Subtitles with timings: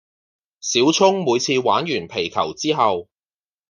[0.61, 3.07] 小聰每次玩完皮球之後